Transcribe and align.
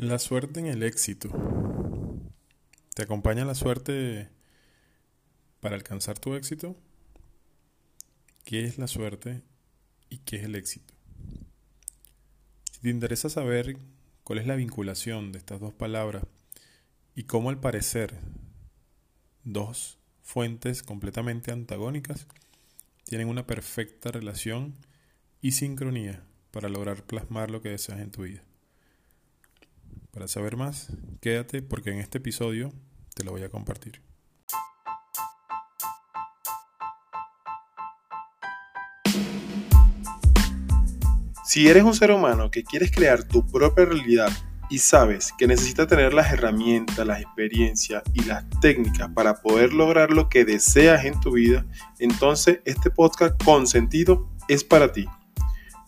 La 0.00 0.20
suerte 0.20 0.60
en 0.60 0.66
el 0.66 0.84
éxito. 0.84 1.28
¿Te 2.94 3.02
acompaña 3.02 3.44
la 3.44 3.56
suerte 3.56 4.28
para 5.58 5.74
alcanzar 5.74 6.20
tu 6.20 6.36
éxito? 6.36 6.76
¿Qué 8.44 8.62
es 8.62 8.78
la 8.78 8.86
suerte 8.86 9.42
y 10.08 10.18
qué 10.18 10.36
es 10.36 10.44
el 10.44 10.54
éxito? 10.54 10.94
Si 12.70 12.80
te 12.80 12.90
interesa 12.90 13.28
saber 13.28 13.76
cuál 14.22 14.38
es 14.38 14.46
la 14.46 14.54
vinculación 14.54 15.32
de 15.32 15.38
estas 15.38 15.58
dos 15.58 15.74
palabras 15.74 16.22
y 17.16 17.24
cómo 17.24 17.50
al 17.50 17.58
parecer 17.58 18.20
dos 19.42 19.98
fuentes 20.22 20.84
completamente 20.84 21.50
antagónicas 21.50 22.28
tienen 23.02 23.26
una 23.26 23.48
perfecta 23.48 24.12
relación 24.12 24.76
y 25.42 25.50
sincronía 25.50 26.22
para 26.52 26.68
lograr 26.68 27.02
plasmar 27.02 27.50
lo 27.50 27.62
que 27.62 27.70
deseas 27.70 27.98
en 27.98 28.12
tu 28.12 28.22
vida. 28.22 28.47
Para 30.18 30.26
saber 30.26 30.56
más, 30.56 30.88
quédate 31.20 31.62
porque 31.62 31.90
en 31.90 32.00
este 32.00 32.18
episodio 32.18 32.72
te 33.14 33.22
lo 33.22 33.30
voy 33.30 33.44
a 33.44 33.50
compartir. 33.50 34.02
Si 41.44 41.68
eres 41.68 41.84
un 41.84 41.94
ser 41.94 42.10
humano 42.10 42.50
que 42.50 42.64
quieres 42.64 42.90
crear 42.90 43.22
tu 43.22 43.46
propia 43.46 43.84
realidad 43.84 44.32
y 44.68 44.78
sabes 44.78 45.32
que 45.38 45.46
necesitas 45.46 45.86
tener 45.86 46.12
las 46.12 46.32
herramientas, 46.32 47.06
las 47.06 47.20
experiencias 47.20 48.02
y 48.12 48.24
las 48.24 48.44
técnicas 48.60 49.08
para 49.14 49.40
poder 49.40 49.72
lograr 49.72 50.10
lo 50.10 50.28
que 50.28 50.44
deseas 50.44 51.04
en 51.04 51.20
tu 51.20 51.30
vida, 51.30 51.64
entonces 52.00 52.58
este 52.64 52.90
podcast 52.90 53.40
con 53.44 53.68
sentido 53.68 54.28
es 54.48 54.64
para 54.64 54.90
ti. 54.90 55.06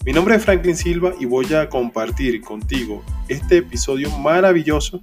Mi 0.02 0.14
nombre 0.14 0.34
es 0.34 0.42
Franklin 0.42 0.76
Silva 0.76 1.12
y 1.20 1.26
voy 1.26 1.52
a 1.52 1.68
compartir 1.68 2.40
contigo 2.40 3.04
este 3.28 3.58
episodio 3.58 4.10
maravilloso, 4.18 5.02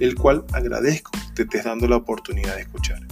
el 0.00 0.14
cual 0.14 0.46
agradezco 0.54 1.10
que 1.10 1.34
te 1.34 1.42
estés 1.42 1.64
dando 1.64 1.86
la 1.86 1.96
oportunidad 1.96 2.54
de 2.56 2.62
escuchar. 2.62 3.02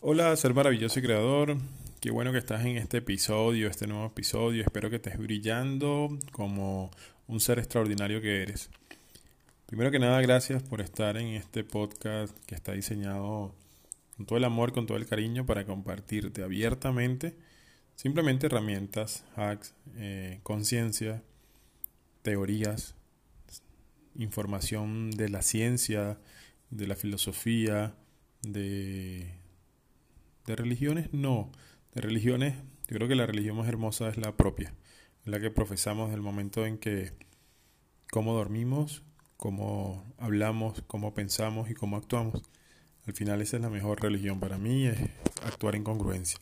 Hola, 0.00 0.34
ser 0.36 0.54
maravilloso 0.54 0.98
y 0.98 1.02
creador. 1.02 1.58
Qué 2.00 2.10
bueno 2.10 2.32
que 2.32 2.38
estás 2.38 2.64
en 2.64 2.78
este 2.78 2.96
episodio, 2.96 3.68
este 3.68 3.86
nuevo 3.86 4.06
episodio. 4.06 4.62
Espero 4.62 4.88
que 4.88 4.96
estés 4.96 5.18
brillando 5.18 6.08
como 6.32 6.90
un 7.26 7.40
ser 7.40 7.58
extraordinario 7.58 8.22
que 8.22 8.42
eres. 8.42 8.70
Primero 9.66 9.90
que 9.90 9.98
nada, 9.98 10.22
gracias 10.22 10.62
por 10.62 10.80
estar 10.80 11.18
en 11.18 11.34
este 11.34 11.64
podcast 11.64 12.34
que 12.46 12.54
está 12.54 12.72
diseñado 12.72 13.52
con 14.18 14.26
todo 14.26 14.36
el 14.36 14.44
amor, 14.44 14.72
con 14.72 14.84
todo 14.84 14.98
el 14.98 15.06
cariño 15.06 15.46
para 15.46 15.64
compartirte 15.64 16.42
abiertamente 16.42 17.34
simplemente 17.98 18.46
herramientas, 18.46 19.24
hacks, 19.34 19.74
eh, 19.96 20.38
conciencia, 20.44 21.24
teorías, 22.22 22.94
información 24.14 25.10
de 25.10 25.28
la 25.28 25.42
ciencia, 25.42 26.16
de 26.70 26.86
la 26.86 26.94
filosofía, 26.94 27.96
de, 28.42 29.34
de 30.46 30.54
religiones, 30.54 31.12
no. 31.12 31.50
De 31.92 32.00
religiones, 32.00 32.54
yo 32.86 32.98
creo 32.98 33.08
que 33.08 33.16
la 33.16 33.26
religión 33.26 33.56
más 33.56 33.66
hermosa 33.66 34.08
es 34.08 34.16
la 34.16 34.36
propia, 34.36 34.72
la 35.24 35.40
que 35.40 35.50
profesamos 35.50 36.12
del 36.12 36.20
momento 36.20 36.66
en 36.66 36.78
que 36.78 37.10
cómo 38.12 38.32
dormimos, 38.32 39.02
cómo 39.36 40.04
hablamos, 40.18 40.84
cómo 40.86 41.14
pensamos 41.14 41.68
y 41.68 41.74
cómo 41.74 41.96
actuamos. 41.96 42.42
Al 43.08 43.14
final 43.14 43.40
esa 43.40 43.56
es 43.56 43.62
la 43.62 43.70
mejor 43.70 44.02
religión 44.02 44.38
para 44.38 44.58
mí, 44.58 44.86
es 44.86 44.98
actuar 45.42 45.74
en 45.76 45.82
congruencia. 45.82 46.38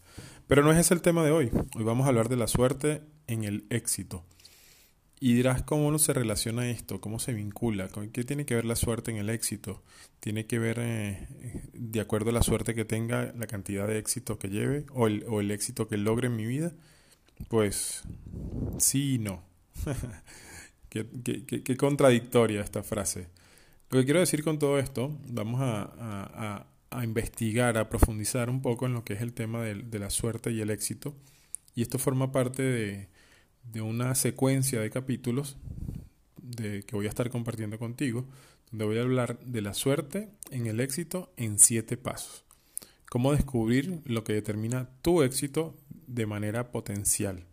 Pero 0.49 0.65
no 0.65 0.73
es 0.73 0.79
ese 0.79 0.95
el 0.95 1.01
tema 1.01 1.25
de 1.25 1.31
hoy. 1.31 1.49
Hoy 1.77 1.85
vamos 1.85 2.07
a 2.07 2.09
hablar 2.09 2.29
de 2.29 2.35
la 2.35 2.49
suerte 2.49 3.03
en 3.29 3.45
el 3.45 3.67
éxito. 3.71 4.25
Y 5.21 5.35
dirás 5.35 5.63
cómo 5.63 5.87
uno 5.87 6.01
se 6.01 6.13
relaciona 6.13 6.69
esto, 6.69 7.01
cómo 7.01 7.21
se 7.21 7.35
vincula, 7.35 7.89
qué 8.13 8.25
tiene 8.25 8.47
que 8.47 8.57
ver 8.57 8.65
la 8.65 8.75
suerte 8.75 9.13
en 9.13 9.19
el 9.19 9.31
éxito. 9.31 9.85
Tiene 10.19 10.47
que 10.47 10.59
ver, 10.59 10.79
eh, 10.81 11.29
de 11.73 12.01
acuerdo 12.01 12.31
a 12.31 12.33
la 12.33 12.43
suerte 12.43 12.75
que 12.75 12.85
tenga, 12.85 13.33
la 13.39 13.47
cantidad 13.47 13.87
de 13.87 13.99
éxito 14.01 14.41
que 14.41 14.49
lleve 14.49 14.87
o 14.91 15.07
el, 15.07 15.25
o 15.29 15.41
el 15.41 15.53
éxito 15.53 15.87
que 15.87 15.99
logre 15.99 16.27
en 16.27 16.35
mi 16.35 16.47
vida. 16.47 16.73
Pues 17.47 18.03
sí 18.79 19.15
y 19.15 19.19
no. 19.19 19.45
qué 20.89 21.77
contradictoria 21.77 22.61
esta 22.61 22.83
frase. 22.83 23.29
Lo 23.91 24.01
que 24.01 24.05
quiero 24.05 24.21
decir 24.21 24.43
con 24.43 24.59
todo 24.59 24.79
esto, 24.79 25.17
vamos 25.29 25.61
a, 25.63 26.67
investigar, 27.05 27.79
a 27.79 27.89
profundizar 27.89 28.51
un 28.51 28.61
poco 28.61 28.87
en 28.87 28.95
lo 28.95 29.05
que 29.05 29.13
es 29.13 29.21
el 29.21 29.33
tema 29.33 29.63
de, 29.63 29.99
la 29.99 30.11
suerte 30.11 30.51
y 30.51 30.61
el 30.61 30.71
éxito. 30.71 31.15
Y 31.75 31.83
esto 31.83 31.99
forma 31.99 32.33
parte 32.33 32.63
de, 32.63 33.09
una 33.81 34.15
secuencia 34.15 34.81
de 34.81 34.91
capítulos 34.91 35.57
de, 36.43 36.83
que 36.83 36.97
voy 36.97 37.07
a 37.07 37.11
estar 37.11 37.31
compartiendo 37.31 37.79
contigo, 37.79 38.27
donde 38.71 38.85
voy 38.87 38.99
a 38.99 39.03
hablar 39.03 39.39
de 39.41 39.61
la 39.61 39.73
suerte 39.73 40.31
en 40.51 40.67
el 40.67 40.81
éxito 40.81 41.33
en 41.37 41.61
siete 41.61 41.97
pasos. 41.97 42.45
Cómo 43.09 43.33
descubrir 43.33 44.01
lo 44.05 44.25
que 44.25 44.33
determina 44.33 44.89
tu 45.03 45.23
éxito 45.23 45.77
de 46.09 46.27
manera 46.27 46.73
potencial 46.73 47.45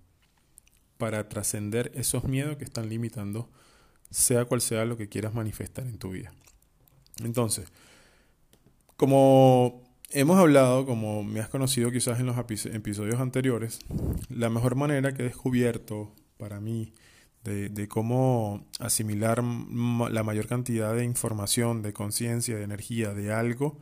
para 0.98 1.30
trascender 1.30 1.92
esos 1.94 2.24
miedos 2.24 2.58
que 2.58 2.64
están 2.64 2.90
limitando 2.90 3.50
sea 4.14 4.46
cual 4.46 4.62
sea 4.62 4.86
lo 4.86 4.96
que 4.96 5.10
quieras 5.10 5.34
manifestar 5.34 5.86
en 5.88 5.98
tu 5.98 6.12
vida. 6.12 6.32
Entonces, 7.24 7.72
como 8.96 9.82
hemos 10.12 10.38
hablado, 10.38 10.86
como 10.86 11.24
me 11.24 11.40
has 11.40 11.50
conocido 11.50 11.92
quizás 11.92 12.20
en 12.20 12.28
los 12.28 12.38
episodios 12.38 13.20
anteriores, 13.20 13.80
la 14.30 14.50
mejor 14.50 14.76
manera 14.76 15.14
que 15.14 15.24
he 15.24 15.26
descubierto 15.26 16.14
para 16.38 16.60
mí 16.60 16.94
de, 17.44 17.88
cómo 17.90 18.66
asimilar 18.80 19.44
la 19.44 20.24
mayor 20.24 20.48
cantidad 20.48 20.96
de 20.96 21.04
información, 21.04 21.82
de 21.82 21.92
conciencia, 21.92 22.56
de 22.56 22.64
energía, 22.64 23.14
de 23.14 23.34
algo 23.34 23.78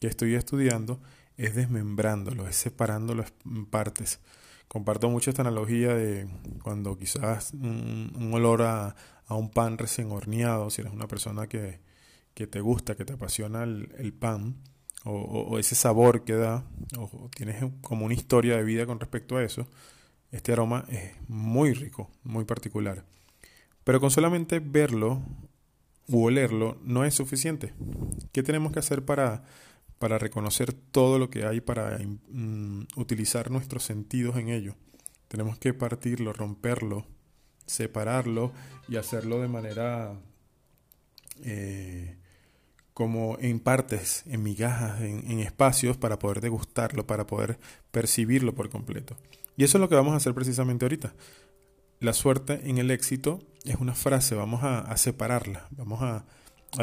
que 0.00 0.08
estoy 0.08 0.34
estudiando, 0.34 1.00
es 1.36 1.54
desmembrándolo, 1.54 2.48
es 2.48 2.56
separándolo 2.56 3.24
en 3.44 3.66
partes. 3.66 4.20
Comparto 4.66 5.08
mucho 5.10 5.30
esta 5.30 5.42
analogía 5.42 5.94
de 5.94 6.26
cuando 6.62 6.96
quizás 6.98 7.52
un 7.52 8.30
olor 8.32 8.62
a, 8.62 8.96
a 9.26 9.34
un 9.34 9.50
pan 9.50 9.78
recién 9.78 10.10
horneado, 10.10 10.70
si 10.70 10.82
eres 10.82 10.92
una 10.92 11.08
persona 11.08 11.46
que, 11.46 11.80
te 12.34 12.60
gusta, 12.60 12.96
que 12.96 13.04
te 13.04 13.14
apasiona 13.14 13.62
el, 13.62 14.12
pan, 14.12 14.56
o, 15.04 15.58
ese 15.58 15.74
sabor 15.74 16.24
que 16.24 16.34
da, 16.34 16.64
o, 16.98 17.30
tienes 17.34 17.64
como 17.80 18.04
una 18.04 18.14
historia 18.14 18.56
de 18.56 18.64
vida 18.64 18.86
con 18.86 19.00
respecto 19.00 19.36
a 19.36 19.44
eso, 19.44 19.66
este 20.30 20.52
aroma 20.52 20.84
es 20.88 21.12
muy 21.28 21.72
rico, 21.74 22.10
muy 22.24 22.44
particular. 22.44 23.04
Pero 23.84 24.00
con 24.00 24.10
solamente 24.10 24.58
verlo 24.58 25.22
u 26.08 26.24
olerlo 26.24 26.76
no 26.82 27.04
es 27.04 27.14
suficiente. 27.14 27.72
¿Qué 28.32 28.42
tenemos 28.42 28.72
que 28.72 28.78
hacer 28.78 29.04
para, 29.04 29.44
para 29.98 30.18
reconocer 30.18 30.72
todo 30.72 31.18
lo 31.18 31.30
que 31.30 31.44
hay, 31.44 31.60
para 31.60 31.98
mm, 31.98 32.86
utilizar 32.96 33.50
nuestros 33.50 33.84
sentidos 33.84 34.36
en 34.36 34.48
ello? 34.48 34.74
Tenemos 35.28 35.58
que 35.58 35.72
partirlo, 35.72 36.32
romperlo, 36.32 37.06
separarlo 37.66 38.52
y 38.88 38.96
hacerlo 38.96 39.40
de 39.40 39.48
manera 39.48 40.14
eh, 41.42 42.16
como 42.92 43.36
en 43.40 43.58
partes, 43.58 44.22
en 44.26 44.42
migajas, 44.42 45.00
en, 45.00 45.40
espacios 45.40 45.96
para 45.96 46.18
poder 46.18 46.40
degustarlo, 46.40 47.06
para 47.06 47.26
poder 47.26 47.58
percibirlo 47.90 48.54
por 48.54 48.70
completo. 48.70 49.16
Y 49.56 49.64
eso 49.64 49.78
es 49.78 49.80
lo 49.80 49.88
que 49.88 49.96
vamos 49.96 50.14
a 50.14 50.18
hacer 50.18 50.32
precisamente 50.32 50.84
ahorita. 50.84 51.12
La 51.98 52.12
suerte 52.12 52.60
en 52.64 52.78
el 52.78 52.92
éxito 52.92 53.40
es 53.64 53.76
una 53.76 53.94
frase, 53.94 54.36
vamos 54.36 54.62
a, 54.62 54.96
separarla, 54.96 55.66
vamos 55.72 56.02
a, 56.02 56.24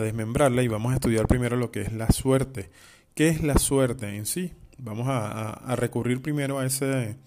desmembrarla 0.02 0.64
y 0.64 0.68
vamos 0.68 0.92
a 0.92 0.96
estudiar 0.96 1.28
primero 1.28 1.56
lo 1.56 1.72
que 1.72 1.82
es 1.82 1.94
la 1.94 2.10
suerte. 2.10 2.70
¿Qué 3.16 3.30
es 3.30 3.42
la 3.42 3.58
suerte 3.58 4.16
en 4.16 4.26
sí? 4.26 4.54
Vamos 4.78 5.08
a, 5.08 5.52
a 5.52 5.76
recurrir 5.78 6.22
primero 6.22 6.60
a, 6.60 6.66
ese, 6.66 7.18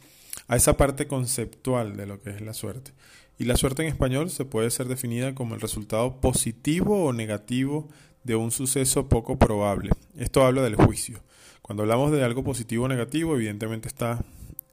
a 0.48 0.56
esa 0.56 0.76
parte 0.76 1.06
conceptual 1.06 1.96
de 1.96 2.06
lo 2.06 2.20
que 2.20 2.30
es 2.30 2.40
la 2.40 2.54
suerte. 2.54 2.92
Y 3.38 3.44
la 3.44 3.56
suerte 3.56 3.82
en 3.82 3.88
español 3.88 4.30
se 4.30 4.44
puede 4.44 4.70
ser 4.70 4.86
definida 4.86 5.34
como 5.34 5.54
el 5.54 5.60
resultado 5.60 6.20
positivo 6.20 7.04
o 7.04 7.12
negativo 7.12 7.88
de 8.22 8.36
un 8.36 8.50
suceso 8.50 9.08
poco 9.08 9.38
probable. 9.38 9.90
Esto 10.16 10.44
habla 10.44 10.62
del 10.62 10.76
juicio. 10.76 11.20
Cuando 11.62 11.82
hablamos 11.82 12.12
de 12.12 12.22
algo 12.22 12.44
positivo 12.44 12.84
o 12.84 12.88
negativo, 12.88 13.34
evidentemente 13.34 13.88
está 13.88 14.24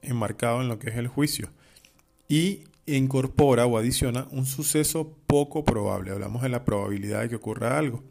enmarcado 0.02 0.60
en 0.60 0.68
lo 0.68 0.78
que 0.78 0.90
es 0.90 0.96
el 0.96 1.08
juicio. 1.08 1.50
Y 2.28 2.64
incorpora 2.86 3.66
o 3.66 3.78
adiciona 3.78 4.26
un 4.30 4.46
suceso 4.46 5.16
poco 5.26 5.64
probable. 5.64 6.10
Hablamos 6.10 6.42
de 6.42 6.48
la 6.48 6.64
probabilidad 6.64 7.22
de 7.22 7.30
que 7.30 7.36
ocurra 7.36 7.78
algo. 7.78 8.02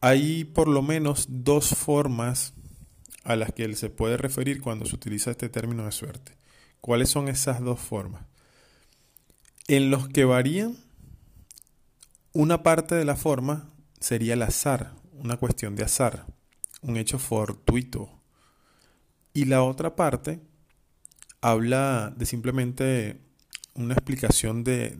Hay 0.00 0.44
por 0.44 0.68
lo 0.68 0.82
menos 0.82 1.26
dos 1.28 1.74
formas 1.74 2.54
a 3.24 3.36
las 3.36 3.52
que 3.52 3.64
él 3.64 3.76
se 3.76 3.90
puede 3.90 4.16
referir 4.16 4.60
cuando 4.60 4.86
se 4.86 4.96
utiliza 4.96 5.30
este 5.30 5.48
término 5.48 5.84
de 5.84 5.92
suerte. 5.92 6.32
¿Cuáles 6.80 7.10
son 7.10 7.28
esas 7.28 7.60
dos 7.60 7.78
formas? 7.78 8.22
en 9.70 9.88
los 9.88 10.08
que 10.08 10.24
varían, 10.24 10.76
una 12.32 12.64
parte 12.64 12.96
de 12.96 13.04
la 13.04 13.14
forma 13.14 13.70
sería 14.00 14.34
el 14.34 14.42
azar, 14.42 14.94
una 15.12 15.36
cuestión 15.36 15.76
de 15.76 15.84
azar, 15.84 16.26
un 16.82 16.96
hecho 16.96 17.20
fortuito. 17.20 18.10
Y 19.32 19.44
la 19.44 19.62
otra 19.62 19.94
parte 19.94 20.40
habla 21.40 22.12
de 22.16 22.26
simplemente 22.26 23.20
una 23.74 23.94
explicación 23.94 24.64
de, 24.64 24.96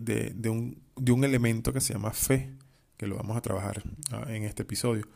un, 0.48 0.80
de, 0.94 1.12
un, 1.12 1.24
elemento 1.24 1.72
que 1.72 1.80
se 1.80 1.94
llama 1.94 2.12
fe, 2.12 2.52
que 2.96 3.08
lo 3.08 3.16
vamos 3.16 3.36
a 3.36 3.42
trabajar 3.42 3.82
ah, 4.12 4.26
en 4.28 4.44
este 4.44 4.62
episodio, 4.62 5.08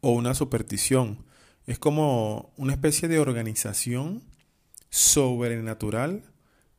o 0.00 0.12
una 0.12 0.32
superstición. 0.32 1.26
Es 1.66 1.78
como 1.78 2.54
una 2.56 2.72
especie 2.72 3.06
de 3.06 3.18
organización 3.18 4.22
sobrenatural 4.90 6.22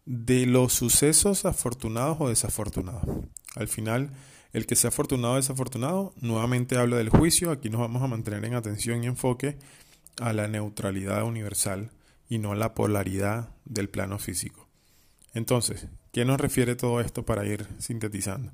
de 0.06 0.46
los 0.46 0.74
sucesos 0.74 1.46
afortunados 1.46 2.18
o 2.20 2.30
desafortunados. 2.30 3.04
Al 3.56 3.68
final, 3.68 4.12
el 4.54 4.66
que 4.66 4.76
sea 4.76 4.90
afortunado 4.90 5.34
o 5.34 5.38
desafortunado, 5.38 6.14
nuevamente 6.20 6.78
habla 6.78 6.98
del 6.98 7.10
juicio. 7.10 7.52
Aquí 7.52 7.70
nos 7.70 7.82
vamos 7.82 8.02
a 8.02 8.08
mantener 8.08 8.44
en 8.46 8.56
atención 8.56 9.04
y 9.04 9.08
enfoque 9.08 9.58
a 10.20 10.34
la 10.34 10.48
neutralidad 10.48 11.24
universal 11.24 11.92
y 12.28 12.40
no 12.40 12.52
a 12.52 12.56
la 12.56 12.74
polaridad 12.74 13.50
del 13.66 13.90
plano 13.90 14.18
físico. 14.18 14.68
Entonces, 15.34 15.88
¿qué 16.12 16.26
nos 16.26 16.40
refiere 16.40 16.76
todo 16.76 17.02
esto 17.02 17.24
para 17.24 17.46
ir 17.46 17.68
sintetizando? 17.78 18.52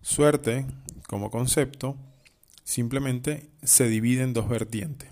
Suerte, 0.00 0.66
como 1.06 1.30
concepto, 1.30 1.96
simplemente 2.64 3.50
se 3.62 3.88
divide 3.88 4.22
en 4.22 4.32
dos 4.32 4.48
vertientes. 4.48 5.10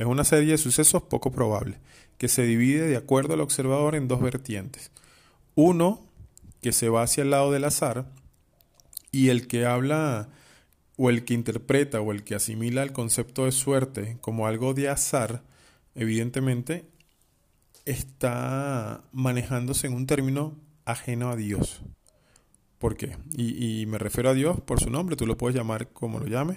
Es 0.00 0.06
una 0.06 0.24
serie 0.24 0.52
de 0.52 0.56
sucesos 0.56 1.02
poco 1.02 1.30
probables, 1.30 1.78
que 2.16 2.28
se 2.28 2.42
divide 2.44 2.88
de 2.88 2.96
acuerdo 2.96 3.34
al 3.34 3.42
observador 3.42 3.94
en 3.94 4.08
dos 4.08 4.22
vertientes. 4.22 4.90
Uno, 5.54 6.00
que 6.62 6.72
se 6.72 6.88
va 6.88 7.02
hacia 7.02 7.22
el 7.22 7.28
lado 7.28 7.52
del 7.52 7.64
azar, 7.64 8.06
y 9.12 9.28
el 9.28 9.46
que 9.46 9.66
habla 9.66 10.30
o 10.96 11.10
el 11.10 11.26
que 11.26 11.34
interpreta 11.34 12.00
o 12.00 12.12
el 12.12 12.24
que 12.24 12.34
asimila 12.34 12.82
el 12.82 12.94
concepto 12.94 13.44
de 13.44 13.52
suerte 13.52 14.16
como 14.22 14.46
algo 14.46 14.72
de 14.72 14.88
azar, 14.88 15.42
evidentemente 15.94 16.86
está 17.84 19.02
manejándose 19.12 19.86
en 19.86 19.92
un 19.92 20.06
término 20.06 20.56
ajeno 20.86 21.28
a 21.28 21.36
Dios. 21.36 21.82
¿Por 22.78 22.96
qué? 22.96 23.18
Y, 23.36 23.84
me 23.84 23.98
refiero 23.98 24.30
a 24.30 24.34
Dios 24.34 24.62
por 24.62 24.80
su 24.80 24.88
nombre, 24.88 25.14
tú 25.16 25.26
lo 25.26 25.36
puedes 25.36 25.54
llamar 25.54 25.88
como 25.88 26.20
lo 26.20 26.26
llames, 26.26 26.56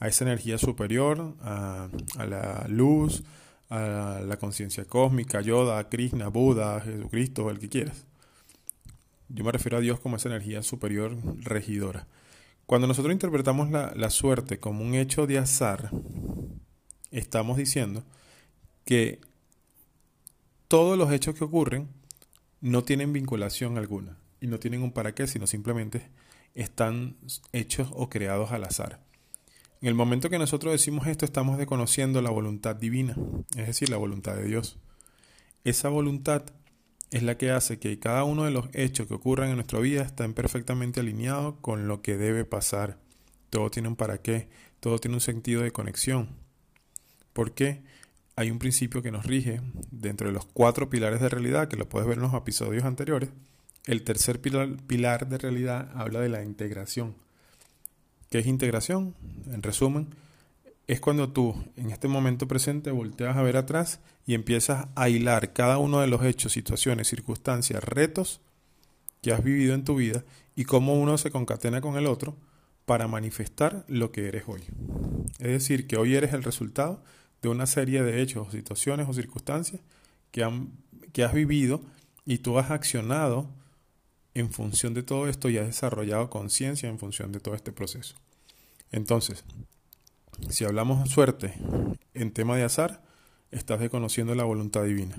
a 0.00 0.08
esa 0.08 0.24
energía 0.24 0.58
superior, 0.58 1.34
a, 1.40 1.88
la 2.18 2.66
luz, 2.68 3.22
a 3.70 4.20
la 4.24 4.36
conciencia 4.36 4.84
cósmica, 4.84 5.40
Yoda, 5.40 5.88
Krishna, 5.88 6.28
Buda, 6.28 6.80
Jesucristo, 6.80 7.50
el 7.50 7.58
que 7.58 7.68
quieras. 7.68 8.04
Yo 9.28 9.44
me 9.44 9.52
refiero 9.52 9.78
a 9.78 9.80
Dios 9.80 10.00
como 10.00 10.16
esa 10.16 10.28
energía 10.28 10.62
superior 10.62 11.16
regidora. 11.42 12.06
Cuando 12.66 12.86
nosotros 12.86 13.12
interpretamos 13.12 13.70
la, 13.70 14.10
suerte 14.10 14.58
como 14.58 14.84
un 14.84 14.94
hecho 14.94 15.26
de 15.26 15.38
azar, 15.38 15.90
estamos 17.10 17.56
diciendo 17.56 18.04
que 18.84 19.20
todos 20.68 20.96
los 20.96 21.12
hechos 21.12 21.34
que 21.34 21.44
ocurren 21.44 21.88
no 22.60 22.82
tienen 22.82 23.12
vinculación 23.12 23.76
alguna 23.76 24.16
y 24.40 24.46
no 24.46 24.58
tienen 24.58 24.82
un 24.82 24.92
para 24.92 25.14
qué, 25.14 25.26
sino 25.26 25.46
simplemente 25.46 26.08
están 26.54 27.16
hechos 27.52 27.88
o 27.92 28.08
creados 28.08 28.52
al 28.52 28.64
azar. 28.64 29.00
En 29.84 29.88
el 29.88 29.94
momento 29.94 30.30
que 30.30 30.38
nosotros 30.38 30.72
decimos 30.72 31.06
esto, 31.08 31.26
estamos 31.26 31.58
desconociendo 31.58 32.22
la 32.22 32.30
voluntad 32.30 32.74
divina, 32.74 33.14
es 33.54 33.66
decir, 33.66 33.90
la 33.90 33.98
voluntad 33.98 34.34
de 34.34 34.46
Dios. 34.46 34.78
Esa 35.62 35.90
voluntad 35.90 36.42
es 37.10 37.22
la 37.22 37.36
que 37.36 37.50
hace 37.50 37.78
que 37.78 37.98
cada 37.98 38.24
uno 38.24 38.44
de 38.44 38.50
los 38.50 38.70
hechos 38.72 39.06
que 39.06 39.12
ocurran 39.12 39.50
en 39.50 39.56
nuestra 39.56 39.80
vida 39.80 40.00
estén 40.00 40.32
perfectamente 40.32 41.00
alineados 41.00 41.56
con 41.60 41.86
lo 41.86 42.00
que 42.00 42.16
debe 42.16 42.46
pasar. 42.46 42.98
Todo 43.50 43.70
tiene 43.70 43.88
un 43.88 43.96
para 43.96 44.22
qué, 44.22 44.48
todo 44.80 44.98
tiene 44.98 45.16
un 45.16 45.20
sentido 45.20 45.60
de 45.60 45.70
conexión. 45.70 46.30
¿Por 47.34 47.52
qué? 47.52 47.82
Hay 48.36 48.50
un 48.50 48.58
principio 48.58 49.02
que 49.02 49.12
nos 49.12 49.26
rige 49.26 49.60
dentro 49.90 50.28
de 50.28 50.32
los 50.32 50.46
cuatro 50.46 50.88
pilares 50.88 51.20
de 51.20 51.28
realidad, 51.28 51.68
que 51.68 51.76
lo 51.76 51.90
puedes 51.90 52.08
ver 52.08 52.16
en 52.16 52.22
los 52.22 52.32
episodios 52.32 52.84
anteriores. 52.84 53.28
El 53.84 54.02
tercer 54.02 54.40
pilar, 54.40 54.78
pilar 54.86 55.28
de 55.28 55.36
realidad 55.36 55.90
habla 55.94 56.20
de 56.20 56.30
la 56.30 56.42
integración. 56.42 57.22
¿Qué 58.34 58.40
es 58.40 58.48
integración? 58.48 59.14
En 59.52 59.62
resumen, 59.62 60.08
es 60.88 60.98
cuando 60.98 61.30
tú 61.30 61.54
en 61.76 61.92
este 61.92 62.08
momento 62.08 62.48
presente 62.48 62.90
volteas 62.90 63.36
a 63.36 63.42
ver 63.42 63.56
atrás 63.56 64.00
y 64.26 64.34
empiezas 64.34 64.88
a 64.96 65.08
hilar 65.08 65.52
cada 65.52 65.78
uno 65.78 66.00
de 66.00 66.08
los 66.08 66.24
hechos, 66.24 66.50
situaciones, 66.50 67.06
circunstancias, 67.06 67.84
retos 67.84 68.40
que 69.22 69.32
has 69.32 69.44
vivido 69.44 69.72
en 69.72 69.84
tu 69.84 69.94
vida 69.94 70.24
y 70.56 70.64
cómo 70.64 71.00
uno 71.00 71.16
se 71.16 71.30
concatena 71.30 71.80
con 71.80 71.96
el 71.96 72.06
otro 72.06 72.36
para 72.86 73.06
manifestar 73.06 73.84
lo 73.86 74.10
que 74.10 74.26
eres 74.26 74.42
hoy. 74.48 74.62
Es 75.38 75.52
decir, 75.52 75.86
que 75.86 75.96
hoy 75.96 76.16
eres 76.16 76.32
el 76.32 76.42
resultado 76.42 77.04
de 77.40 77.50
una 77.50 77.66
serie 77.66 78.02
de 78.02 78.20
hechos, 78.20 78.50
situaciones 78.50 79.08
o 79.08 79.12
circunstancias 79.12 79.80
que, 80.32 80.42
han, 80.42 80.72
que 81.12 81.22
has 81.22 81.34
vivido 81.34 81.82
y 82.26 82.38
tú 82.38 82.58
has 82.58 82.72
accionado 82.72 83.48
en 84.34 84.50
función 84.50 84.92
de 84.92 85.04
todo 85.04 85.28
esto 85.28 85.50
y 85.50 85.58
has 85.58 85.66
desarrollado 85.66 86.30
conciencia 86.30 86.88
en 86.88 86.98
función 86.98 87.30
de 87.30 87.38
todo 87.38 87.54
este 87.54 87.70
proceso. 87.70 88.16
Entonces, 88.94 89.44
si 90.50 90.64
hablamos 90.64 91.10
suerte 91.10 91.52
en 92.12 92.30
tema 92.30 92.56
de 92.56 92.62
azar, 92.62 93.02
estás 93.50 93.80
desconociendo 93.80 94.36
la 94.36 94.44
voluntad 94.44 94.84
divina. 94.84 95.16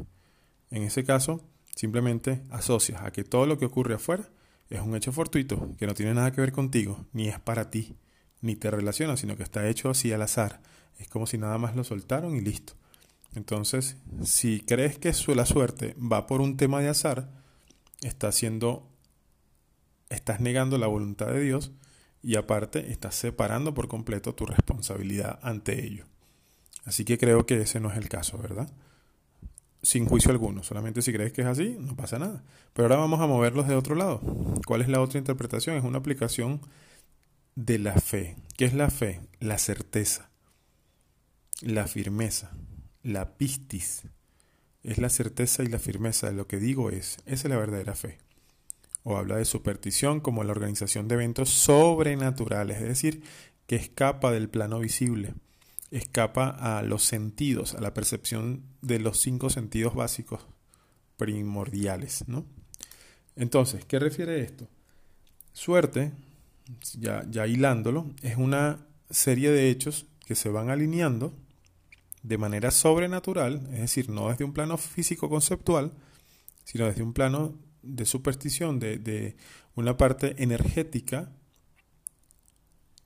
En 0.71 0.83
ese 0.83 1.03
caso, 1.03 1.43
simplemente 1.75 2.41
asocias 2.51 3.01
a 3.01 3.11
que 3.11 3.25
todo 3.25 3.45
lo 3.45 3.57
que 3.57 3.65
ocurre 3.65 3.95
afuera 3.95 4.29
es 4.69 4.79
un 4.79 4.95
hecho 4.95 5.11
fortuito, 5.11 5.75
que 5.77 5.87
no 5.87 5.93
tiene 5.93 6.13
nada 6.13 6.31
que 6.31 6.39
ver 6.39 6.53
contigo, 6.53 7.05
ni 7.11 7.27
es 7.27 7.37
para 7.37 7.69
ti, 7.69 7.97
ni 8.39 8.55
te 8.55 8.71
relaciona, 8.71 9.17
sino 9.17 9.35
que 9.35 9.43
está 9.43 9.67
hecho 9.67 9.89
así 9.89 10.13
al 10.13 10.21
azar. 10.21 10.61
Es 10.97 11.09
como 11.09 11.27
si 11.27 11.37
nada 11.37 11.57
más 11.57 11.75
lo 11.75 11.83
soltaron 11.83 12.33
y 12.37 12.39
listo. 12.39 12.75
Entonces, 13.33 13.97
si 14.23 14.61
crees 14.61 14.97
que 14.99 15.11
la 15.35 15.45
suerte 15.45 15.97
va 15.99 16.27
por 16.27 16.39
un 16.39 16.55
tema 16.55 16.79
de 16.79 16.87
azar, 16.87 17.29
estás 18.03 18.35
haciendo, 18.35 18.89
estás 20.09 20.39
negando 20.39 20.77
la 20.77 20.87
voluntad 20.87 21.27
de 21.27 21.41
Dios 21.41 21.73
y 22.25 22.37
aparte 22.37 22.91
estás 22.91 23.13
separando 23.13 23.75
por 23.75 23.87
completo 23.87 24.33
tu 24.33 24.47
responsabilidad 24.47 25.37
ante 25.43 25.85
ello. 25.85 26.05
Así 26.83 27.05
que 27.05 27.19
creo 27.19 27.45
que 27.45 27.61
ese 27.61 27.79
no 27.79 27.91
es 27.91 27.97
el 27.97 28.09
caso, 28.09 28.39
¿verdad? 28.39 28.67
Sin 29.83 30.07
juicio 30.07 30.31
alguno, 30.31 30.63
solamente 30.63 31.03
si 31.03 31.13
crees 31.13 31.33
que 31.33 31.43
es 31.43 31.47
así, 31.47 31.77
no 31.79 31.95
pasa 31.95 32.17
nada. 32.17 32.43
Pero 32.73 32.87
ahora 32.87 32.97
vamos 32.97 33.21
a 33.21 33.27
moverlos 33.27 33.67
de 33.67 33.75
otro 33.75 33.93
lado. 33.93 34.21
¿Cuál 34.65 34.81
es 34.81 34.87
la 34.87 35.01
otra 35.01 35.19
interpretación? 35.19 35.77
Es 35.77 35.83
una 35.83 35.99
aplicación 35.99 36.61
de 37.53 37.77
la 37.77 37.93
fe. 37.93 38.37
¿Qué 38.57 38.65
es 38.65 38.73
la 38.73 38.89
fe? 38.89 39.21
La 39.39 39.59
certeza, 39.59 40.31
la 41.61 41.85
firmeza, 41.85 42.57
la 43.03 43.37
pistis. 43.37 44.01
Es 44.81 44.97
la 44.97 45.09
certeza 45.09 45.61
y 45.61 45.67
la 45.67 45.77
firmeza 45.77 46.25
de 46.31 46.33
lo 46.33 46.47
que 46.47 46.57
digo 46.57 46.89
es. 46.89 47.17
Esa 47.27 47.47
es 47.47 47.49
la 47.49 47.57
verdadera 47.57 47.93
fe 47.93 48.24
o 49.05 49.17
habla 49.17 49.37
de 49.37 49.45
superstición 49.45 50.19
como 50.19 50.43
la 50.43 50.51
organización 50.51 51.07
de 51.07 51.13
eventos 51.13 51.51
sobrenaturales, 51.51 52.77
es 52.77 52.87
decir, 52.87 53.21
que 53.67 53.75
escapa 53.75 54.31
del 54.31 54.49
plano 54.49 54.79
visible, 54.79 55.35
escapa 55.91 56.49
a 56.49 56.81
los 56.81 57.03
sentidos, 57.03 57.75
a 57.75 57.81
la 57.81 57.93
percepción 57.93 58.63
de 58.81 58.99
los 58.99 59.19
cinco 59.19 59.51
sentidos 59.51 59.93
básicos 59.93 60.41
primordiales. 61.17 62.27
¿no? 62.27 62.45
Entonces, 63.35 63.85
¿qué 63.85 63.99
refiere 63.99 64.41
esto? 64.41 64.67
Suerte, 65.53 66.11
ya, 66.99 67.23
ya 67.29 67.45
hilándolo, 67.45 68.11
es 68.23 68.37
una 68.37 68.87
serie 69.11 69.51
de 69.51 69.69
hechos 69.69 70.07
que 70.25 70.33
se 70.33 70.49
van 70.49 70.71
alineando 70.71 71.31
de 72.23 72.39
manera 72.39 72.71
sobrenatural, 72.71 73.69
es 73.71 73.81
decir, 73.81 74.09
no 74.09 74.29
desde 74.29 74.45
un 74.45 74.53
plano 74.53 74.77
físico 74.77 75.29
conceptual, 75.29 75.93
sino 76.63 76.87
desde 76.87 77.03
un 77.03 77.13
plano 77.13 77.53
de 77.85 78.05
superstición, 78.05 78.79
de, 78.79 79.35
una 79.75 79.97
parte 79.97 80.41
energética 80.41 81.31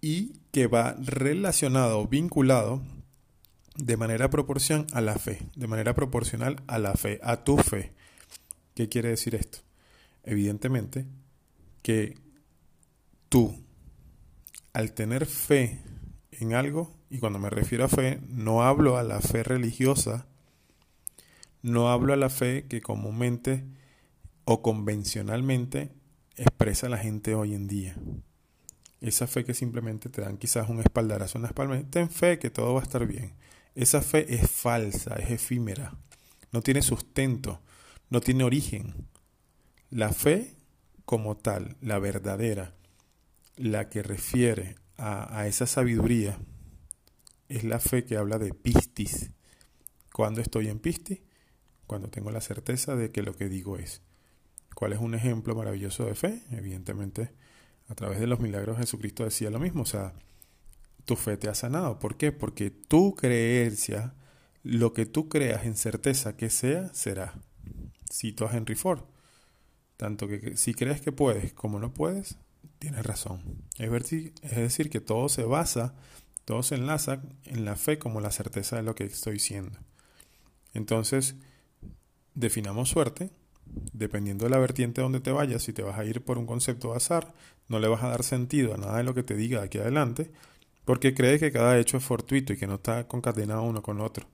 y 0.01 0.33
que 0.51 0.67
va 0.67 0.95
relacionado, 1.00 2.07
vinculado 2.07 2.83
de 3.75 3.98
manera 3.98 4.29
proporcional 4.29 4.88
a 4.93 5.01
la 5.01 5.15
fe, 5.15 5.39
de 5.55 5.67
manera 5.67 5.93
proporcional 5.95 6.62
a 6.67 6.77
la 6.79 6.93
fe, 6.93 7.19
a 7.24 7.43
tu 7.43 7.57
fe. 7.57 7.93
¿Qué 8.75 8.88
quiere 8.88 9.09
decir 9.09 9.36
esto? 9.36 9.59
Evidentemente 10.24 11.05
que 11.81 12.15
tú, 13.29 13.55
al 14.74 14.93
tener 14.93 15.25
fe 15.25 15.79
en 16.31 16.53
algo, 16.53 16.95
y 17.09 17.17
cuando 17.17 17.39
me 17.39 17.50
refiero 17.50 17.86
a 17.86 17.89
fe, 17.89 18.19
no 18.29 18.63
hablo 18.63 18.98
a 18.98 19.03
la 19.03 19.21
fe 19.21 19.43
religiosa, 19.43 20.27
no 21.62 21.89
hablo 21.89 22.13
a 22.13 22.17
la 22.17 22.29
fe 22.29 22.65
que 22.69 22.81
comúnmente 22.81 23.65
o 24.46 24.62
convencionalmente 24.62 25.91
expresa 26.36 26.89
la 26.89 26.98
gente 26.98 27.36
hoy 27.36 27.53
en 27.53 27.67
día. 27.67 27.96
Esa 29.01 29.27
fe 29.27 29.46
que 29.46 29.53
simplemente 29.53 30.10
te 30.10 30.22
dan 30.22 30.38
quizás 30.38 30.69
un 30.69 30.79
espaldarazo 30.79 31.38
en 31.38 31.43
la 31.43 31.48
espalda. 31.50 31.81
Ten 31.89 32.10
fe 32.10 32.39
que 32.39 32.50
todo 32.50 32.74
va 32.74 32.81
a 32.81 32.84
estar 32.84 33.05
bien. 33.05 33.34
Esa 33.75 34.01
fe 34.01 34.34
es 34.34 34.50
falsa, 34.50 35.15
es 35.15 35.31
efímera. 35.31 35.98
No 36.51 36.62
tiene 36.62 36.81
sustento, 36.81 37.62
no 38.10 38.19
tiene 38.22 38.43
origen. 38.43 39.08
La 39.89 40.12
fe 40.12 40.55
como 41.05 41.38
tal, 41.38 41.77
la 41.81 42.00
verdadera, 42.00 42.74
la 43.55 43.89
que 43.89 44.03
refiere 44.03 44.75
a, 44.98 45.39
a 45.39 45.48
esa 45.48 45.65
sabiduría, 45.65 46.38
es 47.48 47.63
la 47.63 47.79
fe 47.79 48.03
que 48.03 48.17
habla 48.17 48.38
de 48.38 48.53
pistis. 48.53 49.31
Cuando 50.12 50.41
estoy 50.41 50.67
en 50.67 50.79
pistis? 50.79 51.22
cuando 51.89 52.08
tengo 52.08 52.29
la 52.29 52.39
certeza 52.39 52.96
de 52.96 53.12
que 53.12 53.24
lo 53.24 53.36
que 53.36 53.50
digo 53.50 53.77
es. 53.79 54.03
¿Cuál 54.79 54.93
es 54.93 55.00
un 55.00 55.13
ejemplo 55.13 55.55
maravilloso 55.55 56.05
de 56.05 56.15
fe? 56.15 56.41
Evidentemente, 56.51 57.33
a 57.89 57.95
través 57.95 58.21
de 58.21 58.27
los 58.27 58.39
milagros 58.39 58.77
Jesucristo 58.77 59.25
decía 59.25 59.50
lo 59.50 59.59
mismo, 59.59 59.81
o 59.81 59.86
sea, 59.86 60.13
tu 61.03 61.17
fe 61.17 61.36
te 61.36 61.50
ha 61.50 61.53
sanado. 61.53 62.00
¿Por 62.00 62.15
qué? 62.15 62.31
Porque 62.31 62.69
tu 62.69 63.13
creencia, 63.13 64.13
lo 64.63 64.93
que 64.93 65.05
tú 65.05 65.27
creas 65.27 65.65
en 65.65 65.75
certeza 65.75 66.38
que 66.38 66.50
sea, 66.50 66.93
será. 66.93 67.33
Cito 68.09 68.48
a 68.48 68.55
Henry 68.55 68.75
Ford. 68.75 69.01
Tanto 69.98 70.29
que 70.29 70.55
si 70.55 70.74
crees 70.74 71.01
que 71.01 71.12
puedes 71.12 71.51
como 71.51 71.77
no 71.79 71.93
puedes, 71.93 72.38
tienes 72.79 73.05
razón. 73.05 73.65
Es 73.77 73.91
decir, 74.55 74.89
que 74.89 75.01
todo 75.01 75.27
se 75.27 75.43
basa, 75.43 75.93
todo 76.45 76.63
se 76.63 76.75
enlaza 76.75 77.21
en 77.43 77.65
la 77.65 77.75
fe 77.75 78.00
como 78.00 78.21
la 78.21 78.31
certeza 78.31 78.77
de 78.77 78.83
lo 78.83 78.95
que 78.95 79.03
estoy 79.03 79.39
siendo. 79.39 79.77
Entonces, 80.74 81.36
definamos 82.33 82.88
suerte, 82.88 83.29
dependiendo 83.93 84.45
de 84.45 84.51
la 84.51 84.59
vertiente 84.59 85.01
donde 85.01 85.19
te 85.19 85.31
vayas, 85.31 85.63
si 85.63 85.73
te 85.73 85.83
vas 85.83 85.97
a 85.97 86.05
ir 86.05 86.21
por 86.21 86.38
un 86.38 86.45
concepto 86.45 86.91
de 86.91 86.97
azar, 86.97 87.33
no 87.67 87.79
le 87.79 87.88
vas 87.88 88.03
a 88.03 88.09
dar 88.09 88.23
sentido 88.23 88.73
a 88.73 88.77
nada 88.77 88.97
de 88.97 89.03
lo 89.03 89.13
que 89.13 89.23
te 89.23 89.35
diga 89.35 89.59
de 89.59 89.65
aquí 89.65 89.77
adelante, 89.77 90.31
porque 90.85 91.13
cree 91.13 91.39
que 91.39 91.51
cada 91.51 91.77
hecho 91.77 91.97
es 91.97 92.03
fortuito 92.03 92.53
y 92.53 92.57
que 92.57 92.67
no 92.67 92.75
está 92.75 93.07
concatenado 93.07 93.63
uno 93.63 93.81
con 93.81 94.01
otro. 94.01 94.27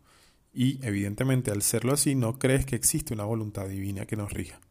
Y 0.54 0.80
evidentemente 0.86 1.52
al 1.52 1.62
serlo 1.62 1.94
así 1.94 2.16
no 2.16 2.40
crees 2.40 2.66
que 2.66 2.78
existe 2.78 3.14
una 3.14 3.26
voluntad 3.26 3.68
divina 3.68 4.06
que 4.06 4.16
nos 4.16 4.32
rija. 4.32 4.62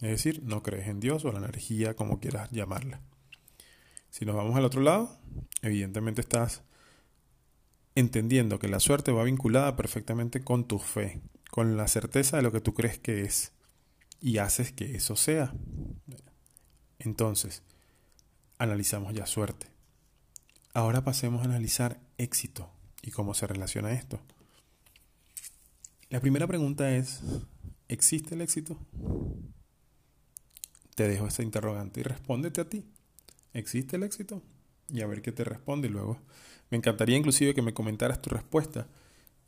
Es 0.00 0.10
decir, 0.10 0.42
no 0.44 0.62
crees 0.62 0.88
en 0.88 1.00
Dios 1.00 1.24
o 1.24 1.32
la 1.32 1.38
energía 1.38 1.94
como 1.94 2.20
quieras 2.20 2.50
llamarla. 2.50 3.00
Si 4.10 4.24
nos 4.24 4.36
vamos 4.36 4.56
al 4.56 4.64
otro 4.64 4.82
lado, 4.82 5.18
evidentemente 5.62 6.20
estás 6.20 6.62
entendiendo 7.94 8.58
que 8.58 8.68
la 8.68 8.80
suerte 8.80 9.10
va 9.10 9.24
vinculada 9.24 9.76
perfectamente 9.76 10.42
con 10.42 10.64
tu 10.68 10.78
fe, 10.78 11.20
con 11.50 11.76
la 11.76 11.88
certeza 11.88 12.36
de 12.36 12.42
lo 12.42 12.52
que 12.52 12.60
tú 12.60 12.74
crees 12.74 12.98
que 12.98 13.22
es 13.22 13.52
y 14.22 14.38
haces 14.38 14.72
que 14.72 14.94
eso 14.94 15.16
sea. 15.16 15.52
Entonces, 17.00 17.62
analizamos 18.56 19.12
ya 19.12 19.26
suerte. 19.26 19.66
Ahora 20.72 21.02
pasemos 21.02 21.42
a 21.42 21.44
analizar 21.44 22.00
éxito 22.16 22.70
y 23.02 23.10
cómo 23.10 23.34
se 23.34 23.48
relaciona 23.48 23.92
esto. 23.92 24.20
La 26.08 26.20
primera 26.20 26.46
pregunta 26.46 26.94
es, 26.94 27.20
¿existe 27.88 28.36
el 28.36 28.42
éxito? 28.42 28.78
Te 30.94 31.08
dejo 31.08 31.26
esta 31.26 31.42
interrogante 31.42 32.00
y 32.00 32.04
respóndete 32.04 32.60
a 32.60 32.68
ti. 32.68 32.86
¿Existe 33.52 33.96
el 33.96 34.04
éxito? 34.04 34.40
Y 34.88 35.00
a 35.00 35.06
ver 35.06 35.20
qué 35.20 35.32
te 35.32 35.42
responde. 35.42 35.88
Luego 35.88 36.18
me 36.70 36.76
encantaría 36.76 37.16
inclusive 37.16 37.54
que 37.54 37.62
me 37.62 37.74
comentaras 37.74 38.22
tu 38.22 38.30
respuesta 38.30 38.86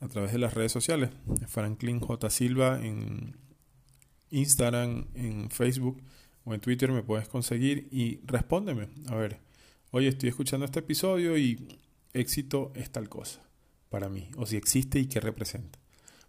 a 0.01 0.09
través 0.09 0.33
de 0.33 0.39
las 0.39 0.55
redes 0.55 0.73
sociales. 0.73 1.11
Franklin 1.47 2.01
J. 2.01 2.29
Silva 2.29 2.85
en 2.85 3.37
Instagram, 4.39 5.07
en 5.15 5.51
Facebook 5.51 6.03
o 6.45 6.55
en 6.55 6.61
Twitter 6.61 6.93
me 6.93 7.03
puedes 7.03 7.29
conseguir 7.29 7.89
y 7.91 8.21
respóndeme. 8.25 8.89
A 9.09 9.17
ver, 9.17 9.41
oye, 9.91 10.09
estoy 10.09 10.29
escuchando 10.29 10.67
este 10.67 10.81
episodio 10.81 11.37
y 11.39 11.67
éxito 12.13 12.73
es 12.75 12.91
tal 12.91 13.09
cosa 13.09 13.41
para 13.89 14.09
mí, 14.09 14.29
o 14.37 14.45
si 14.45 14.57
existe 14.57 14.99
y 14.99 15.07
qué 15.07 15.21
representa. 15.21 15.79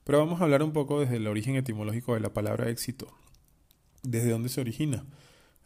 Pero 0.03 0.19
vamos 0.19 0.39
a 0.39 0.43
hablar 0.43 0.61
un 0.61 0.71
poco 0.71 0.99
desde 0.99 1.15
el 1.15 1.25
origen 1.25 1.55
etimológico 1.55 2.13
de 2.13 2.19
la 2.19 2.31
palabra 2.31 2.69
éxito. 2.69 3.11
¿Desde 4.03 4.29
dónde 4.29 4.49
se 4.49 4.61
origina? 4.61 5.03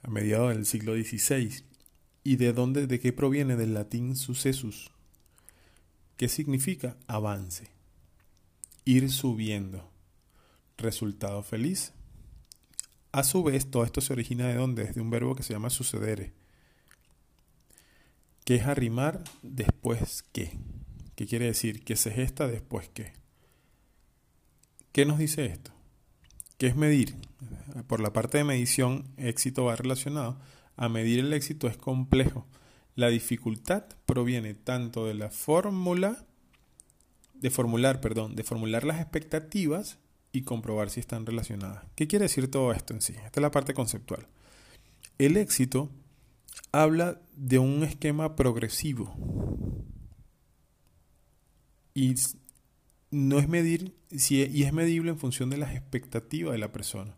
A 0.02 0.10
mediados 0.10 0.56
del 0.56 0.66
siglo 0.66 0.94
XVI. 0.94 1.66
¿Y 2.24 2.38
de 2.38 2.54
dónde, 2.54 2.88
de 2.88 3.02
qué 3.02 3.12
proviene 3.12 3.58
del 3.58 3.74
latín 3.74 4.16
sucesus? 4.16 4.92
¿Qué 6.16 6.30
significa 6.30 6.96
avance? 7.08 7.68
Ir 8.86 9.12
subiendo. 9.12 9.92
Resultado 10.78 11.44
feliz. 11.44 11.92
A 13.12 13.24
su 13.24 13.44
vez, 13.44 13.70
todo 13.72 13.84
esto 13.84 14.02
se 14.02 14.14
origina 14.14 14.48
de 14.48 14.56
dónde? 14.56 14.86
Desde 14.86 15.02
un 15.02 15.10
verbo 15.10 15.36
que 15.36 15.44
se 15.44 15.54
llama 15.54 15.70
sucedere 15.70 16.34
¿Qué 18.50 18.56
es 18.56 18.66
arrimar 18.66 19.24
después 19.44 20.24
qué? 20.32 20.58
¿Qué 21.16 21.28
quiere 21.28 21.46
decir? 21.46 21.84
Que 21.84 21.96
se 21.96 22.10
gesta 22.10 22.48
después 22.48 22.90
qué. 22.90 23.14
¿Qué 24.92 25.06
nos 25.06 25.20
dice 25.20 25.46
esto? 25.46 25.72
¿Qué 26.58 26.68
es 26.68 26.76
medir? 26.76 27.16
Por 27.88 28.00
la 28.00 28.12
parte 28.12 28.40
de 28.40 28.44
medición, 28.44 29.06
éxito 29.18 29.66
va 29.66 29.76
relacionado. 29.76 30.40
A 30.78 30.90
medir 30.90 31.20
el 31.20 31.32
éxito 31.34 31.68
es 31.68 31.78
complejo. 31.78 32.48
La 32.96 33.10
dificultad 33.10 33.84
proviene 34.08 34.56
tanto 34.56 35.06
de 35.06 35.14
la 35.14 35.30
fórmula, 35.30 36.26
de 37.36 37.52
formular, 37.52 38.02
perdón, 38.02 38.36
de 38.36 38.44
formular 38.44 38.84
las 38.84 39.00
expectativas 39.00 40.00
y 40.32 40.44
comprobar 40.44 40.90
si 40.90 41.00
están 41.00 41.26
relacionadas. 41.26 41.84
¿Qué 41.96 42.08
quiere 42.08 42.24
decir 42.24 42.50
todo 42.50 42.72
esto 42.72 42.94
en 42.94 43.02
sí? 43.02 43.14
Esta 43.14 43.40
es 43.40 43.42
la 43.42 43.52
parte 43.52 43.74
conceptual. 43.74 44.28
El 45.18 45.38
éxito 45.38 45.90
habla 46.72 47.22
de 47.36 47.60
un 47.60 47.84
esquema 47.84 48.36
progresivo. 48.36 49.16
Y 51.94 52.16
no 53.12 53.40
es 53.40 53.48
medir, 53.48 53.96
si, 54.16 54.46
y 54.46 54.64
es 54.64 54.74
medible 54.74 55.10
en 55.10 55.20
función 55.20 55.50
de 55.50 55.58
las 55.58 55.76
expectativas 55.76 56.54
de 56.54 56.60
la 56.60 56.72
persona. 56.72 57.16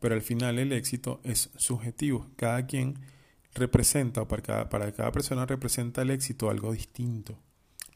Pero 0.00 0.14
al 0.14 0.22
final 0.22 0.58
el 0.58 0.72
éxito 0.72 1.20
es 1.24 1.50
subjetivo. 1.56 2.30
Cada 2.36 2.66
quien 2.66 2.98
representa, 3.54 4.22
o 4.22 4.28
para 4.28 4.42
cada, 4.42 4.68
para 4.68 4.92
cada 4.92 5.12
persona 5.12 5.46
representa 5.46 6.02
el 6.02 6.10
éxito 6.10 6.50
algo 6.50 6.72
distinto. 6.72 7.38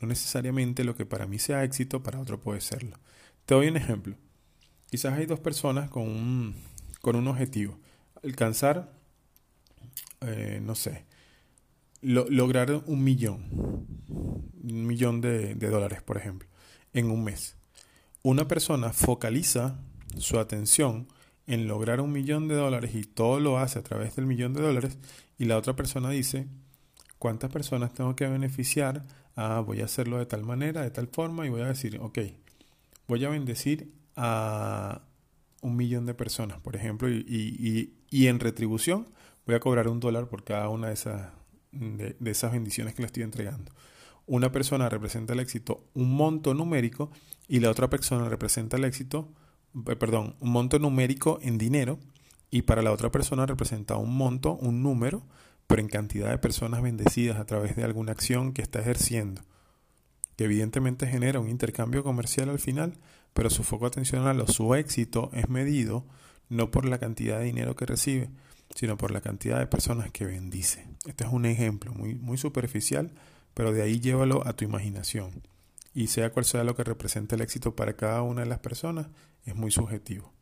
No 0.01 0.09
necesariamente 0.09 0.85
lo 0.85 0.97
que 0.97 1.05
para 1.05 1.27
mí 1.27 1.39
sea 1.39 1.65
éxito, 1.65 2.03
para 2.03 2.21
otro 2.21 2.41
puede 2.41 2.61
serlo. 2.61 2.97
Te 3.51 3.57
doy 3.57 3.67
un 3.67 3.77
ejemplo. 3.77 4.15
Quizás 4.91 5.15
hay 5.15 5.27
dos 5.27 5.41
personas 5.41 5.91
con 5.91 6.05
un, 6.05 6.55
con 7.01 7.17
un 7.17 7.27
objetivo. 7.27 7.81
Alcanzar 8.23 8.93
eh, 10.21 10.61
no 10.63 10.77
sé, 10.77 11.05
lograr 12.01 12.71
un 12.87 13.03
millón, 13.03 13.89
un 14.09 14.87
millón 14.87 15.21
de, 15.21 15.57
de 15.57 15.69
dólares, 15.69 16.01
por 16.01 16.17
ejemplo, 16.17 16.49
en 16.93 17.11
un 17.11 17.25
mes. 17.25 17.57
Una 18.23 18.47
persona 18.47 18.93
focaliza 18.93 19.81
su 20.17 20.39
atención 20.39 21.09
en 21.49 21.67
lograr 21.67 22.01
un 22.01 22.13
millón 22.13 22.47
de 22.47 22.55
dólares 22.55 22.95
y 22.95 23.03
todo 23.03 23.41
lo 23.41 23.59
hace 23.59 23.81
a 23.81 23.83
través 23.83 24.15
del 24.15 24.27
millón 24.27 24.55
de 24.55 24.63
dólares 24.63 24.97
y 25.39 25.47
la 25.47 25.57
otra 25.57 25.75
persona 25.75 26.11
dice, 26.11 26.47
¿cuántas 27.19 27.51
personas 27.51 27.95
tengo 27.95 28.15
que 28.15 28.29
beneficiar? 28.29 29.03
Ah, 29.35 29.59
voy 29.59 29.81
a 29.81 29.87
hacerlo 29.87 30.19
de 30.19 30.27
tal 30.27 30.45
manera, 30.45 30.83
de 30.83 30.93
tal 30.93 31.09
forma 31.09 31.47
y 31.47 31.49
voy 31.49 31.63
a 31.63 31.67
decir, 31.67 31.99
ok, 32.01 32.19
voy 33.11 33.25
a 33.25 33.29
bendecir 33.29 33.93
a 34.15 35.03
un 35.63 35.77
millón 35.77 36.07
de 36.07 36.15
personas, 36.15 36.61
por 36.61 36.77
ejemplo, 36.77 37.11
y, 37.11 37.93
en 38.13 38.39
retribución 38.39 39.09
voy 39.45 39.57
a 39.57 39.61
cobrar 39.61 39.89
un 39.89 39.99
dólar 39.99 40.29
por 40.29 40.45
cada 40.45 40.69
una 40.69 40.87
de 40.89 40.95
esas, 40.95 41.33
de, 41.73 42.17
esas 42.25 42.53
bendiciones 42.53 42.95
que 42.95 43.03
le 43.03 43.07
estoy 43.07 43.25
entregando. 43.25 43.73
Una 44.27 44.53
persona 44.53 44.89
representa 44.89 45.33
el 45.33 45.41
éxito 45.41 45.85
un 45.93 46.15
monto 46.15 46.55
numérico 46.55 47.11
y 47.49 47.59
la 47.59 47.71
otra 47.71 47.91
persona 47.91 48.29
representa 48.29 48.77
el 48.77 48.85
éxito, 48.85 49.29
eh, 49.89 49.97
perdón, 49.97 50.37
un 50.39 50.51
monto 50.51 50.79
numérico 50.79 51.41
en 51.43 51.59
dinero 51.59 51.99
y 52.49 52.63
para 52.63 52.81
la 52.81 52.93
otra 52.93 53.11
persona 53.11 53.45
representa 53.45 53.97
un 53.97 54.17
monto, 54.17 54.55
un 54.55 54.85
número, 54.85 55.27
pero 55.67 55.81
en 55.83 55.89
cantidad 55.89 56.31
de 56.31 56.39
personas 56.39 56.81
bendecidas 56.81 57.41
a 57.41 57.45
través 57.45 57.75
de 57.75 57.83
alguna 57.83 58.13
acción 58.13 58.53
que 58.53 58.63
está 58.63 58.79
ejerciendo, 58.79 59.43
que 60.41 60.47
evidentemente 60.47 61.07
genera 61.07 61.39
un 61.39 61.51
intercambio 61.51 62.03
comercial 62.03 62.49
al 62.49 62.59
final, 62.59 62.97
pero 63.35 63.51
su 63.51 63.63
foco 63.63 63.85
atencional 63.85 64.41
o 64.41 64.47
su 64.47 64.75
éxito 64.75 65.29
es 65.35 65.51
medido 65.51 66.07
no 66.49 66.71
por 66.71 66.87
la 66.87 66.97
cantidad 66.97 67.41
de 67.41 67.45
dinero 67.45 67.77
que 67.77 67.85
recibe, 67.85 68.31
sino 68.75 68.97
por 68.97 69.11
la 69.11 69.21
cantidad 69.21 69.59
de 69.59 69.67
personas 69.67 70.11
que 70.11 70.25
bendice. 70.25 70.87
Este 71.05 71.25
es 71.25 71.31
un 71.31 71.45
ejemplo 71.45 71.93
muy, 71.93 72.15
muy 72.15 72.39
superficial, 72.39 73.13
pero 73.53 73.75
de 73.75 73.83
ahí 73.83 74.01
llévalo 74.01 74.49
a 74.49 74.55
tu 74.55 74.65
imaginación. 74.65 75.43
Y 75.93 76.07
sea 76.07 76.31
cual 76.31 76.47
sea 76.47 76.65
lo 76.65 76.75
que 76.75 76.85
represente 76.85 77.35
el 77.35 77.43
éxito 77.43 77.77
para 77.77 77.93
cada 77.93 78.23
una 78.23 78.41
de 78.41 78.49
las 78.49 78.61
personas, 78.61 79.09
es 79.45 79.55
muy 79.55 79.71
subjetivo. 79.71 80.33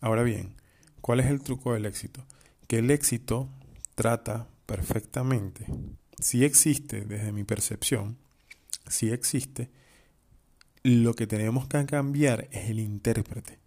Ahora 0.00 0.22
bien, 0.22 0.54
¿cuál 1.00 1.18
es 1.18 1.26
el 1.26 1.40
truco 1.40 1.72
del 1.72 1.86
éxito? 1.86 2.24
Que 2.68 2.78
el 2.78 2.88
éxito 2.88 3.48
trata 3.96 4.46
perfectamente, 4.66 5.66
si 6.20 6.44
existe 6.44 7.00
desde 7.00 7.32
mi 7.32 7.42
percepción, 7.42 8.16
si 8.86 9.10
existe, 9.10 9.70
lo 10.82 11.14
que 11.14 11.26
tenemos 11.26 11.66
que 11.66 11.84
cambiar 11.86 12.48
es 12.50 12.70
el 12.70 12.78
intérprete. 12.78 13.58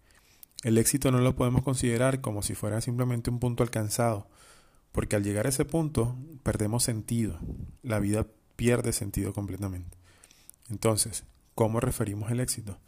El 0.62 0.78
éxito 0.78 1.10
no 1.10 1.18
lo 1.18 1.36
podemos 1.36 1.62
considerar 1.62 2.20
como 2.20 2.42
si 2.42 2.54
fuera 2.54 2.80
simplemente 2.80 3.30
un 3.30 3.38
punto 3.38 3.62
alcanzado, 3.62 4.28
porque 4.92 5.16
al 5.16 5.24
llegar 5.24 5.46
a 5.46 5.50
ese 5.50 5.64
punto 5.64 6.16
perdemos 6.42 6.82
sentido, 6.82 7.38
la 7.82 7.98
vida 8.00 8.26
pierde 8.56 8.92
sentido 8.92 9.32
completamente. 9.32 9.96
Entonces, 10.68 11.24
¿cómo 11.54 11.80
referimos 11.80 12.30
el 12.30 12.40
éxito? 12.40 12.78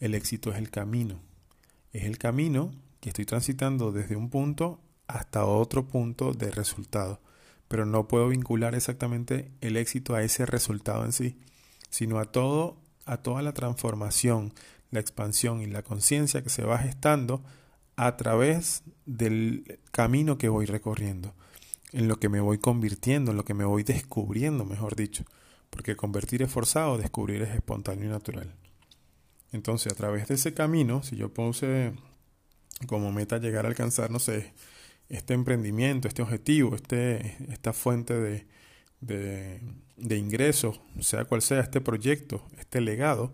El 0.00 0.14
éxito 0.14 0.50
es 0.52 0.58
el 0.58 0.70
camino, 0.70 1.20
es 1.92 2.04
el 2.04 2.18
camino 2.18 2.72
que 3.00 3.10
estoy 3.10 3.24
transitando 3.24 3.92
desde 3.92 4.16
un 4.16 4.30
punto 4.30 4.80
hasta 5.06 5.44
otro 5.44 5.86
punto 5.86 6.32
de 6.32 6.50
resultado, 6.50 7.20
pero 7.68 7.86
no 7.86 8.08
puedo 8.08 8.28
vincular 8.28 8.74
exactamente 8.74 9.50
el 9.60 9.76
éxito 9.76 10.14
a 10.14 10.22
ese 10.22 10.46
resultado 10.46 11.04
en 11.04 11.12
sí, 11.12 11.38
sino 11.94 12.18
a 12.18 12.24
todo 12.24 12.76
a 13.06 13.18
toda 13.18 13.40
la 13.42 13.52
transformación, 13.52 14.52
la 14.90 14.98
expansión 14.98 15.60
y 15.60 15.66
la 15.66 15.82
conciencia 15.82 16.42
que 16.42 16.48
se 16.48 16.64
va 16.64 16.78
gestando 16.78 17.40
a 17.94 18.16
través 18.16 18.82
del 19.06 19.78
camino 19.92 20.36
que 20.36 20.48
voy 20.48 20.66
recorriendo, 20.66 21.34
en 21.92 22.08
lo 22.08 22.18
que 22.18 22.28
me 22.28 22.40
voy 22.40 22.58
convirtiendo, 22.58 23.30
en 23.30 23.36
lo 23.36 23.44
que 23.44 23.54
me 23.54 23.64
voy 23.64 23.84
descubriendo, 23.84 24.64
mejor 24.64 24.96
dicho, 24.96 25.24
porque 25.70 25.94
convertir 25.94 26.42
es 26.42 26.50
forzado, 26.50 26.98
descubrir 26.98 27.42
es 27.42 27.54
espontáneo 27.54 28.06
y 28.06 28.08
natural. 28.08 28.52
Entonces, 29.52 29.92
a 29.92 29.94
través 29.94 30.26
de 30.26 30.34
ese 30.34 30.52
camino, 30.52 31.04
si 31.04 31.14
yo 31.14 31.32
puse 31.32 31.92
como 32.88 33.12
meta 33.12 33.38
llegar 33.38 33.66
a 33.66 33.68
alcanzar, 33.68 34.10
no 34.10 34.18
sé, 34.18 34.52
este 35.08 35.32
emprendimiento, 35.34 36.08
este 36.08 36.22
objetivo, 36.22 36.74
este, 36.74 37.36
esta 37.52 37.72
fuente 37.72 38.14
de, 38.14 38.48
de, 39.06 39.60
de 39.96 40.16
ingresos, 40.16 40.80
sea 41.00 41.24
cual 41.24 41.42
sea 41.42 41.60
este 41.60 41.80
proyecto, 41.80 42.46
este 42.58 42.80
legado, 42.80 43.32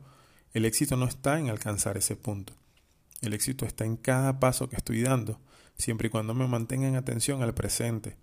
el 0.53 0.65
éxito 0.65 0.97
no 0.97 1.07
está 1.07 1.39
en 1.39 1.49
alcanzar 1.49 1.97
ese 1.97 2.17
punto. 2.17 2.55
El 3.21 3.33
éxito 3.35 3.67
está 3.67 3.85
en 3.85 3.97
cada 3.97 4.41
paso 4.41 4.69
que 4.69 4.77
estoy 4.77 5.03
dando, 5.03 5.41
siempre 5.77 6.09
y 6.09 6.11
cuando 6.11 6.35
me 6.35 6.49
mantenga 6.49 6.89
en 6.89 6.97
atención 6.97 7.43
al 7.43 7.55
presente, 7.55 8.17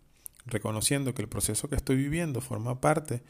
reconociendo 0.46 1.14
que 1.14 1.22
el 1.22 1.30
proceso 1.30 1.70
que 1.70 1.76
estoy 1.76 1.96
viviendo 1.96 2.42
forma 2.42 2.82
parte 2.82 3.22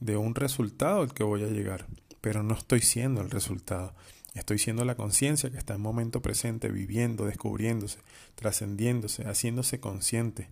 de 0.00 0.16
un 0.16 0.34
resultado 0.34 1.02
al 1.02 1.14
que 1.14 1.24
voy 1.24 1.42
a 1.42 1.48
llegar, 1.48 1.86
pero 2.20 2.42
no 2.42 2.54
estoy 2.54 2.80
siendo 2.80 3.20
el 3.20 3.30
resultado. 3.30 3.94
Estoy 4.34 4.58
siendo 4.58 4.84
la 4.84 4.96
conciencia 4.96 5.50
que 5.50 5.56
está 5.56 5.74
en 5.74 5.80
momento 5.80 6.20
presente, 6.20 6.68
viviendo, 6.68 7.24
descubriéndose, 7.24 7.98
trascendiéndose, 8.34 9.24
haciéndose 9.24 9.80
consciente, 9.80 10.50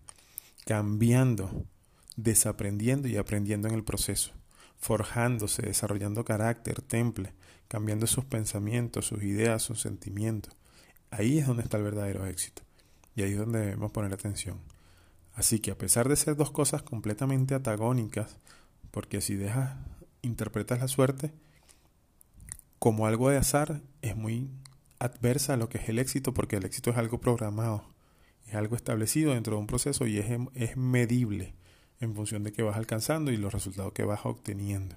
cambiando, 0.64 1.66
desaprendiendo 2.16 3.08
y 3.08 3.16
aprendiendo 3.16 3.68
en 3.68 3.74
el 3.74 3.84
proceso, 3.84 4.32
forjándose, 4.76 5.62
desarrollando 5.62 6.24
carácter, 6.24 6.82
temple, 6.82 7.34
cambiando 7.68 8.06
sus 8.06 8.24
pensamientos, 8.24 9.06
sus 9.06 9.22
ideas, 9.22 9.62
sus 9.62 9.80
sentimientos. 9.80 10.54
Ahí 11.10 11.38
es 11.38 11.46
donde 11.46 11.62
está 11.62 11.76
el 11.76 11.84
verdadero 11.84 12.26
éxito. 12.26 12.62
Y 13.14 13.22
ahí 13.22 13.32
es 13.32 13.38
donde 13.38 13.60
debemos 13.60 13.92
poner 13.92 14.12
atención. 14.12 14.60
Así 15.34 15.60
que 15.60 15.70
a 15.70 15.78
pesar 15.78 16.08
de 16.08 16.16
ser 16.16 16.36
dos 16.36 16.50
cosas 16.50 16.82
completamente 16.82 17.54
antagónicas, 17.54 18.38
porque 18.90 19.20
si 19.20 19.34
dejas, 19.34 19.76
interpretas 20.22 20.80
la 20.80 20.88
suerte 20.88 21.32
como 22.78 23.06
algo 23.06 23.30
de 23.30 23.38
azar, 23.38 23.80
es 24.02 24.16
muy 24.16 24.50
adversa 24.98 25.54
a 25.54 25.56
lo 25.56 25.68
que 25.68 25.78
es 25.78 25.88
el 25.88 25.98
éxito, 25.98 26.34
porque 26.34 26.56
el 26.56 26.64
éxito 26.64 26.90
es 26.90 26.96
algo 26.96 27.18
programado, 27.18 27.84
es 28.46 28.54
algo 28.54 28.76
establecido 28.76 29.32
dentro 29.32 29.56
de 29.56 29.60
un 29.60 29.66
proceso 29.66 30.06
y 30.06 30.18
es, 30.18 30.26
es 30.54 30.76
medible 30.76 31.54
en 32.00 32.14
función 32.14 32.42
de 32.44 32.52
que 32.52 32.62
vas 32.62 32.76
alcanzando 32.76 33.30
y 33.30 33.36
los 33.36 33.52
resultados 33.52 33.92
que 33.92 34.04
vas 34.04 34.20
obteniendo. 34.24 34.96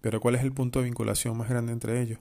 Pero 0.00 0.20
¿cuál 0.20 0.36
es 0.36 0.42
el 0.42 0.52
punto 0.52 0.78
de 0.78 0.84
vinculación 0.84 1.36
más 1.36 1.48
grande 1.48 1.72
entre 1.72 2.00
ellos? 2.00 2.18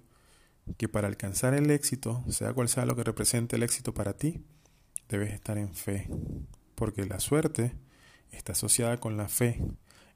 Que 0.77 0.89
para 0.89 1.07
alcanzar 1.07 1.53
el 1.53 1.69
éxito, 1.69 2.23
sea 2.29 2.53
cual 2.53 2.69
sea 2.69 2.85
lo 2.85 2.95
que 2.95 3.03
represente 3.03 3.55
el 3.55 3.63
éxito 3.63 3.93
para 3.93 4.17
ti, 4.17 4.43
debes 5.09 5.33
estar 5.33 5.57
en 5.57 5.75
fe, 5.75 6.09
porque 6.73 7.05
la 7.05 7.19
suerte 7.19 7.73
está 8.31 8.53
asociada 8.53 8.99
con 8.99 9.17
la 9.17 9.27
fe, 9.27 9.61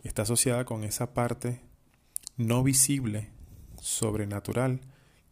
está 0.03 0.23
asociada 0.23 0.65
con 0.65 0.83
esa 0.83 1.13
parte 1.13 1.61
no 2.37 2.63
visible, 2.63 3.29
sobrenatural, 3.81 4.81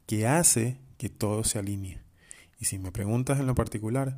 que 0.05 0.27
hace 0.27 0.77
que 0.97 1.09
todo 1.09 1.43
se 1.43 1.59
alinee. 1.59 2.01
Y 2.59 2.65
si 2.65 2.77
me 2.77 2.91
preguntas 2.91 3.39
en 3.39 3.47
lo 3.47 3.55
particular, 3.55 4.17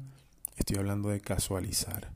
estoy 0.55 0.77
hablando 0.77 1.09
de 1.09 1.21
casualizar. 1.21 2.11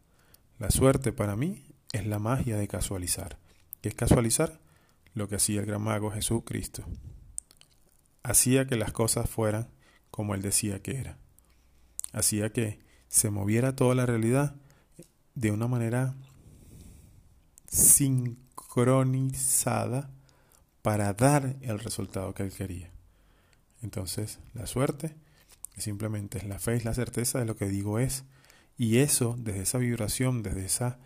La 0.59 0.69
suerte 0.69 1.11
para 1.11 1.35
mí 1.35 1.63
es 1.93 2.05
la 2.05 2.19
magia 2.19 2.57
de 2.57 2.67
casualizar. 2.67 3.37
¿Qué 3.81 3.87
es 3.89 3.95
casualizar? 3.95 4.59
Lo 5.13 5.29
que 5.29 5.35
hacía 5.35 5.61
el 5.61 5.65
gran 5.65 5.81
mago 5.81 6.11
Jesucristo. 6.11 6.83
Hacía 8.23 8.67
que 8.67 8.75
las 8.75 8.91
cosas 8.91 9.29
fueran 9.29 9.69
como 10.11 10.35
él 10.35 10.41
decía 10.41 10.81
que 10.81 10.97
era. 10.97 11.17
Hacía 12.11 12.51
que 12.51 12.81
se 13.07 13.29
moviera 13.29 13.75
toda 13.75 13.95
la 13.95 14.05
realidad 14.05 14.55
de 15.35 15.51
una 15.51 15.67
manera 15.67 16.15
sincronizada 17.67 20.09
para 20.81 21.13
dar 21.13 21.55
el 21.61 21.79
resultado 21.79 22.33
que 22.33 22.43
él 22.43 22.51
quería. 22.51 22.91
Entonces, 23.81 24.39
la 24.53 24.67
suerte 24.67 25.15
simplemente 25.77 26.37
es 26.37 26.43
la 26.45 26.59
fe, 26.59 26.75
es 26.75 26.85
la 26.85 26.93
certeza 26.93 27.39
de 27.39 27.45
lo 27.45 27.55
que 27.55 27.67
digo 27.67 27.99
es. 27.99 28.25
Y 28.77 28.97
eso, 28.97 29.35
desde 29.37 29.61
esa 29.61 29.77
vibración, 29.77 30.43
desde 30.43 30.65
esa 30.65 30.99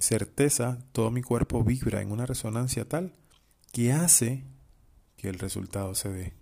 certeza, 0.00 0.78
todo 0.92 1.10
mi 1.10 1.22
cuerpo 1.22 1.62
vibra 1.62 2.00
en 2.00 2.10
una 2.10 2.26
resonancia 2.26 2.88
tal 2.88 3.14
que 3.72 3.92
hace 3.92 4.44
que 5.16 5.28
el 5.28 5.38
resultado 5.38 5.94
se 5.94 6.08
dé. 6.08 6.34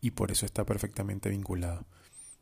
Y 0.00 0.12
por 0.12 0.30
eso 0.30 0.46
está 0.46 0.64
perfectamente 0.64 1.28
vinculado. 1.28 1.84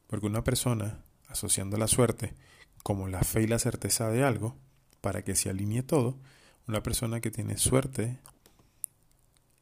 Porque 0.07 0.27
una 0.27 0.44
persona, 0.44 1.03
asociando 1.29 1.77
la 1.79 1.88
suerte 1.88 2.35
como 2.83 3.09
la 3.09 3.22
fe 3.22 3.42
y 3.42 3.46
la 3.46 3.59
certeza 3.59 4.11
de 4.11 4.22
algo, 4.22 4.57
para 5.00 5.22
que 5.22 5.35
se 5.35 5.50
alinee 5.50 5.83
todo, 5.83 6.18
una 6.68 6.83
persona 6.83 7.20
que 7.20 7.31
tiene 7.31 7.57
suerte 7.57 8.18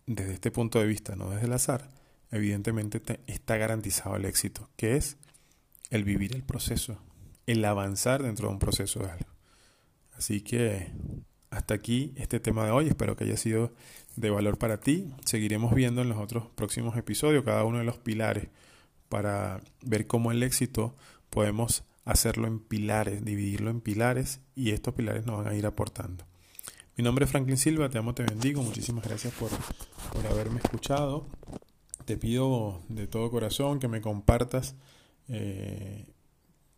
desde 0.06 0.34
este 0.34 0.50
punto 0.50 0.80
de 0.80 0.86
vista, 0.86 1.14
no 1.14 1.30
desde 1.30 1.46
el 1.46 1.52
azar, 1.52 1.88
evidentemente 2.30 3.20
está 3.26 3.56
garantizado 3.56 4.16
el 4.16 4.24
éxito, 4.24 4.68
que 4.76 4.96
es 4.96 5.16
el 5.90 6.04
vivir 6.04 6.34
el 6.34 6.42
proceso, 6.42 6.98
el 7.46 7.64
avanzar 7.64 8.22
dentro 8.22 8.48
de 8.48 8.54
un 8.54 8.58
proceso 8.58 9.00
de 9.00 9.10
algo. 9.10 9.31
Así 10.22 10.40
que 10.40 10.92
hasta 11.50 11.74
aquí 11.74 12.12
este 12.14 12.38
tema 12.38 12.64
de 12.64 12.70
hoy, 12.70 12.86
espero 12.86 13.16
que 13.16 13.24
haya 13.24 13.36
sido 13.36 13.72
de 14.14 14.30
valor 14.30 14.56
para 14.56 14.78
ti. 14.78 15.12
Seguiremos 15.24 15.74
viendo 15.74 16.00
en 16.00 16.08
los 16.08 16.18
otros 16.18 16.46
próximos 16.54 16.96
episodios 16.96 17.42
cada 17.42 17.64
uno 17.64 17.78
de 17.78 17.84
los 17.84 17.98
pilares 17.98 18.46
para 19.08 19.60
ver 19.80 20.06
cómo 20.06 20.30
el 20.30 20.44
éxito 20.44 20.94
podemos 21.28 21.82
hacerlo 22.04 22.46
en 22.46 22.60
pilares, 22.60 23.24
dividirlo 23.24 23.70
en 23.70 23.80
pilares 23.80 24.38
y 24.54 24.70
estos 24.70 24.94
pilares 24.94 25.26
nos 25.26 25.38
van 25.38 25.48
a 25.52 25.56
ir 25.56 25.66
aportando. 25.66 26.24
Mi 26.96 27.02
nombre 27.02 27.24
es 27.24 27.30
Franklin 27.32 27.58
Silva, 27.58 27.88
te 27.88 27.98
amo, 27.98 28.14
te 28.14 28.22
bendigo, 28.22 28.62
muchísimas 28.62 29.04
gracias 29.04 29.34
por, 29.34 29.50
por 30.12 30.24
haberme 30.30 30.60
escuchado. 30.62 31.26
Te 32.04 32.16
pido 32.16 32.80
de 32.88 33.08
todo 33.08 33.28
corazón 33.28 33.80
que 33.80 33.88
me 33.88 34.00
compartas 34.00 34.76
eh, 35.26 36.06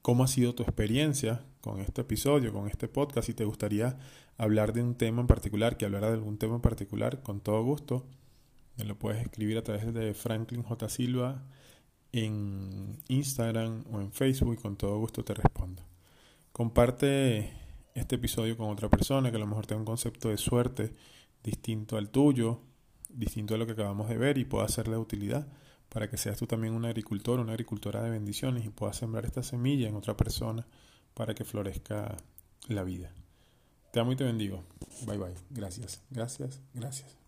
cómo 0.01 0.25
ha 0.25 0.29
sido 0.29 0.55
tu 0.55 0.63
experiencia 0.63 1.45
con 1.65 1.81
este 1.81 2.03
episodio, 2.03 2.53
con 2.53 2.69
este 2.69 2.89
podcast. 2.89 3.27
Si 3.27 3.33
te 3.33 3.47
gustaría 3.47 3.97
hablar 4.37 4.75
de 4.75 4.83
un 4.83 4.97
tema 4.97 5.23
en 5.23 5.27
particular, 5.27 5.79
que 5.79 5.87
hablara 5.87 6.09
de 6.09 6.13
algún 6.13 6.37
tema 6.37 6.57
en 6.57 6.61
particular, 6.61 7.23
con 7.23 7.41
todo 7.41 7.65
gusto, 7.65 8.05
me 8.77 8.85
lo 8.85 8.99
puedes 8.99 9.23
escribir 9.23 9.57
a 9.57 9.63
través 9.63 9.95
de 9.95 10.13
Franklin 10.13 10.63
J. 10.63 10.89
Silva 10.91 11.43
en 12.13 12.99
Instagram 13.09 13.85
o 13.91 14.01
en 14.03 14.13
Facebook 14.13 14.61
con 14.61 14.77
todo 14.77 14.99
gusto 14.99 15.25
te 15.25 15.33
respondo. 15.33 15.83
Comparte 16.53 17.51
este 17.95 18.17
episodio 18.17 18.59
con 18.59 18.69
otra 18.69 18.91
persona 18.91 19.31
que 19.31 19.37
a 19.37 19.41
lo 19.41 19.47
mejor 19.47 19.65
tenga 19.65 19.81
un 19.81 19.87
concepto 19.87 20.29
de 20.29 20.37
suerte 20.37 20.93
distinto 21.43 21.97
al 21.97 22.11
tuyo, 22.11 22.61
distinto 23.09 23.55
a 23.55 23.59
lo 23.59 23.65
que 23.65 23.73
acabamos 23.73 24.11
de 24.11 24.19
ver 24.19 24.37
y 24.37 24.45
pueda 24.45 24.67
hacerle 24.67 24.99
utilidad 24.99 25.49
para 25.89 26.11
que 26.11 26.19
seas 26.19 26.37
tú 26.37 26.47
también 26.47 26.75
un 26.75 26.85
agricultor, 26.85 27.41
una 27.41 27.53
agricultora 27.53 28.03
de 28.03 28.11
bendiciones 28.11 28.67
y 28.67 28.69
puedas 28.69 28.97
sembrar 28.97 29.25
esta 29.25 29.43
semilla 29.43 29.89
en 29.89 29.97
otra 29.97 30.15
persona 30.15 30.67
para 31.15 31.35
que 31.35 31.45
florezca 31.45 32.17
la 32.69 32.83
vida. 32.83 33.11
Te 33.93 34.01
amo 34.01 34.13
y 34.13 34.17
te 34.17 34.25
bendigo. 34.25 34.65
Bye 35.07 35.19
bye. 35.19 35.35
Gracias, 35.51 36.03
gracias, 36.11 36.61
gracias. 36.75 37.24